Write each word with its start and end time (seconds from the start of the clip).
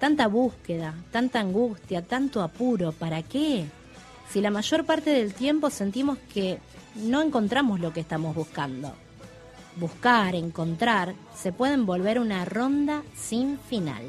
Tanta 0.00 0.28
búsqueda, 0.28 0.94
tanta 1.12 1.40
angustia, 1.40 2.02
tanto 2.02 2.42
apuro, 2.42 2.92
¿para 2.92 3.22
qué? 3.22 3.66
Si 4.30 4.40
la 4.40 4.50
mayor 4.50 4.86
parte 4.86 5.10
del 5.10 5.34
tiempo 5.34 5.68
sentimos 5.68 6.16
que 6.32 6.58
no 6.94 7.20
encontramos 7.20 7.80
lo 7.80 7.92
que 7.92 8.00
estamos 8.00 8.34
buscando. 8.34 8.94
Buscar, 9.76 10.34
encontrar, 10.34 11.14
se 11.36 11.52
pueden 11.52 11.84
volver 11.84 12.18
una 12.18 12.44
ronda 12.46 13.02
sin 13.14 13.58
final. 13.58 14.02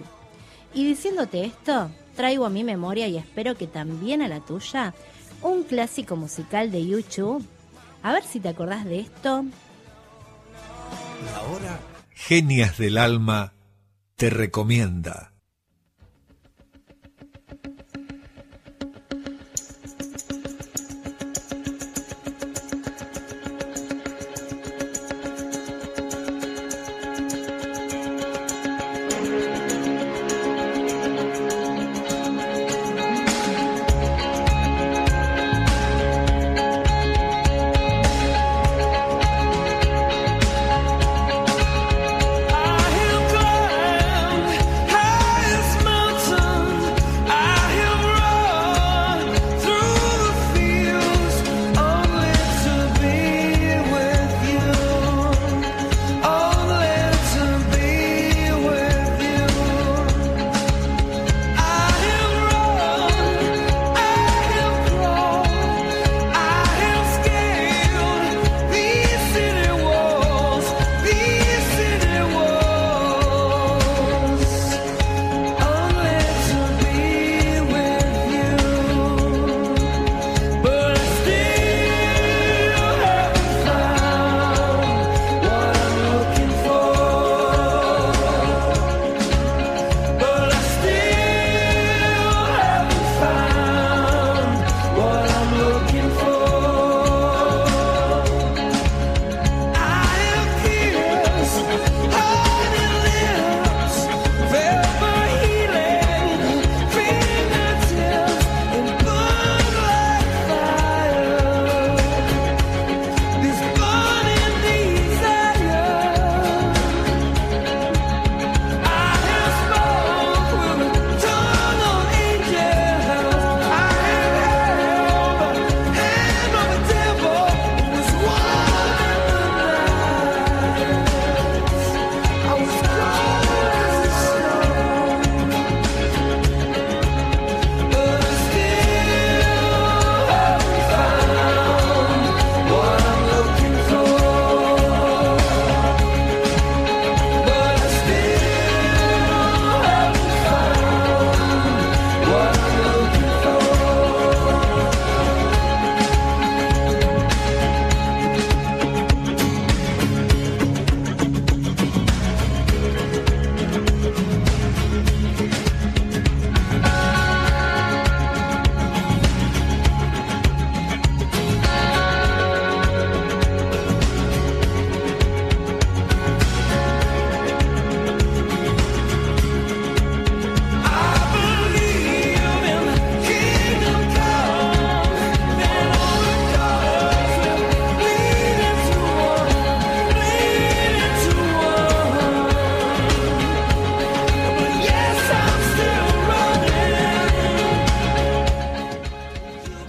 Y 0.73 0.86
diciéndote 0.86 1.44
esto, 1.44 1.92
traigo 2.16 2.45
a 2.45 2.50
mi 2.50 2.64
memoria 2.64 3.08
y 3.08 3.17
espero 3.17 3.55
que 3.55 3.67
también 3.67 4.22
a 4.22 4.30
la 4.30 4.39
tuya 4.39 4.94
un 5.42 5.64
clásico 5.64 6.16
musical 6.16 6.72
de 6.72 6.86
YouTube. 6.86 7.45
A 8.02 8.14
ver 8.14 8.23
si 8.23 8.39
te 8.39 8.50
acordás 8.50 8.86
de 8.86 9.00
esto. 9.02 9.45
Ahora, 11.36 11.80
Genias 12.12 12.78
del 12.78 12.98
Alma 12.98 13.53
te 14.16 14.30
recomienda. 14.30 15.34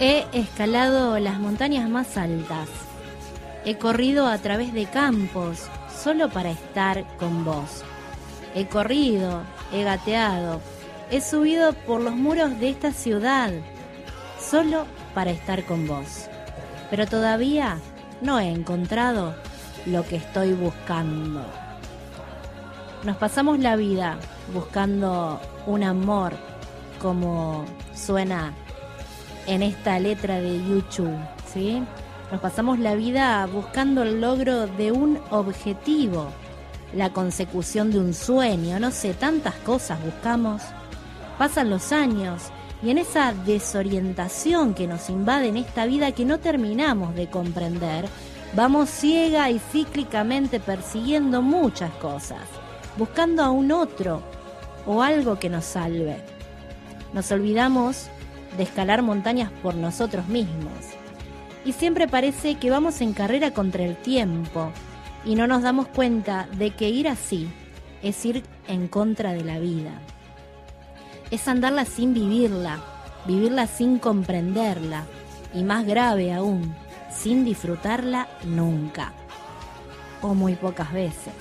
Escalado 0.03 1.17
las 1.19 1.39
montañas 1.39 1.89
más 1.89 2.17
altas. 2.17 2.67
He 3.63 3.77
corrido 3.77 4.27
a 4.27 4.37
través 4.37 4.73
de 4.73 4.85
campos 4.85 5.67
solo 6.03 6.29
para 6.29 6.51
estar 6.51 7.05
con 7.17 7.45
vos. 7.45 7.83
He 8.53 8.67
corrido, 8.67 9.43
he 9.71 9.83
gateado, 9.83 10.59
he 11.09 11.21
subido 11.21 11.71
por 11.71 12.01
los 12.01 12.15
muros 12.15 12.59
de 12.59 12.69
esta 12.69 12.91
ciudad 12.91 13.51
solo 14.39 14.85
para 15.13 15.31
estar 15.31 15.63
con 15.63 15.87
vos. 15.87 16.27
Pero 16.89 17.07
todavía 17.07 17.77
no 18.21 18.39
he 18.39 18.49
encontrado 18.49 19.33
lo 19.85 20.05
que 20.05 20.17
estoy 20.17 20.51
buscando. 20.51 21.45
Nos 23.05 23.15
pasamos 23.15 23.59
la 23.59 23.77
vida 23.77 24.17
buscando 24.53 25.39
un 25.65 25.83
amor 25.83 26.33
como 26.99 27.63
suena 27.95 28.53
en 29.47 29.63
esta 29.63 29.99
letra 29.99 30.39
de 30.39 30.57
YouTube, 30.57 31.17
¿sí? 31.53 31.83
Nos 32.31 32.41
pasamos 32.41 32.79
la 32.79 32.95
vida 32.95 33.45
buscando 33.45 34.03
el 34.03 34.21
logro 34.21 34.67
de 34.67 34.91
un 34.91 35.19
objetivo, 35.29 36.29
la 36.93 37.11
consecución 37.11 37.91
de 37.91 37.99
un 37.99 38.13
sueño, 38.13 38.79
no 38.79 38.91
sé, 38.91 39.13
tantas 39.13 39.53
cosas 39.55 40.03
buscamos. 40.03 40.61
Pasan 41.37 41.69
los 41.69 41.91
años 41.91 42.43
y 42.81 42.89
en 42.89 42.97
esa 42.97 43.33
desorientación 43.33 44.73
que 44.73 44.87
nos 44.87 45.09
invade 45.09 45.47
en 45.47 45.57
esta 45.57 45.85
vida 45.85 46.11
que 46.11 46.25
no 46.25 46.39
terminamos 46.39 47.15
de 47.15 47.29
comprender, 47.29 48.05
vamos 48.55 48.89
ciega 48.89 49.49
y 49.49 49.59
cíclicamente 49.59 50.59
persiguiendo 50.59 51.41
muchas 51.41 51.91
cosas, 51.95 52.41
buscando 52.97 53.43
a 53.43 53.51
un 53.51 53.71
otro 53.71 54.21
o 54.85 55.01
algo 55.01 55.39
que 55.39 55.49
nos 55.49 55.65
salve. 55.65 56.17
Nos 57.13 57.31
olvidamos 57.31 58.07
de 58.57 58.63
escalar 58.63 59.01
montañas 59.01 59.51
por 59.61 59.75
nosotros 59.75 60.27
mismos. 60.27 60.73
Y 61.65 61.73
siempre 61.73 62.07
parece 62.07 62.55
que 62.55 62.69
vamos 62.69 63.01
en 63.01 63.13
carrera 63.13 63.51
contra 63.51 63.83
el 63.83 63.95
tiempo 63.95 64.71
y 65.25 65.35
no 65.35 65.47
nos 65.47 65.61
damos 65.61 65.87
cuenta 65.87 66.47
de 66.57 66.71
que 66.71 66.89
ir 66.89 67.07
así 67.07 67.49
es 68.01 68.25
ir 68.25 68.43
en 68.67 68.87
contra 68.87 69.33
de 69.33 69.43
la 69.43 69.59
vida. 69.59 69.91
Es 71.31 71.47
andarla 71.47 71.85
sin 71.85 72.13
vivirla, 72.13 72.79
vivirla 73.25 73.65
sin 73.67 73.97
comprenderla 73.97 75.05
y 75.53 75.63
más 75.63 75.85
grave 75.85 76.33
aún, 76.33 76.75
sin 77.09 77.45
disfrutarla 77.45 78.27
nunca 78.43 79.13
o 80.21 80.33
muy 80.33 80.55
pocas 80.55 80.91
veces. 80.91 81.33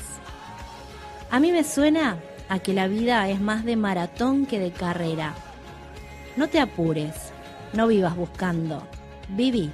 A 1.30 1.40
mí 1.40 1.50
me 1.50 1.64
suena 1.64 2.18
a 2.48 2.58
que 2.58 2.74
la 2.74 2.88
vida 2.88 3.28
es 3.28 3.40
más 3.40 3.64
de 3.64 3.76
maratón 3.76 4.44
que 4.44 4.58
de 4.58 4.70
carrera. 4.70 5.34
No 6.36 6.48
te 6.48 6.60
apures, 6.60 7.32
no 7.74 7.86
vivas 7.86 8.16
buscando, 8.16 8.82
viví, 9.28 9.70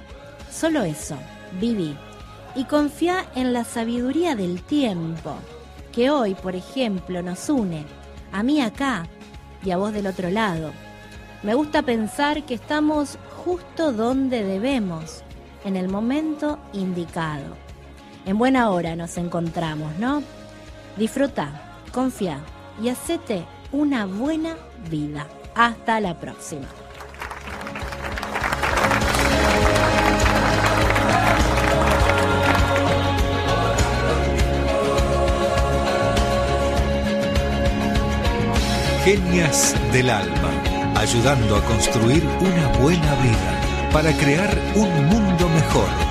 solo 0.51 0.83
eso, 0.83 1.15
viví. 1.59 1.97
Y 2.55 2.65
confía 2.65 3.25
en 3.35 3.53
la 3.53 3.63
sabiduría 3.63 4.35
del 4.35 4.61
tiempo, 4.63 5.35
que 5.93 6.09
hoy, 6.09 6.35
por 6.35 6.55
ejemplo, 6.55 7.21
nos 7.21 7.49
une, 7.49 7.85
a 8.31 8.43
mí 8.43 8.61
acá 8.61 9.05
y 9.63 9.71
a 9.71 9.77
vos 9.77 9.93
del 9.93 10.07
otro 10.07 10.29
lado. 10.29 10.71
Me 11.43 11.53
gusta 11.53 11.81
pensar 11.81 12.43
que 12.43 12.55
estamos 12.55 13.17
justo 13.45 13.93
donde 13.93 14.43
debemos, 14.43 15.23
en 15.63 15.75
el 15.75 15.87
momento 15.87 16.59
indicado. 16.73 17.55
En 18.25 18.37
buena 18.37 18.69
hora 18.69 18.95
nos 18.95 19.17
encontramos, 19.17 19.97
¿no? 19.97 20.23
Disfruta, 20.97 21.79
confía 21.93 22.39
y 22.81 22.89
hacete 22.89 23.45
una 23.71 24.05
buena 24.05 24.55
vida. 24.89 25.27
Hasta 25.59 25.99
la 25.99 26.17
próxima. 26.17 26.65
Genias 39.03 39.75
del 39.91 40.09
alma, 40.09 40.31
ayudando 40.95 41.57
a 41.57 41.61
construir 41.65 42.23
una 42.39 42.67
buena 42.79 43.15
vida 43.15 43.89
para 43.91 44.13
crear 44.13 44.57
un 44.75 45.07
mundo 45.07 45.49
mejor 45.49 46.08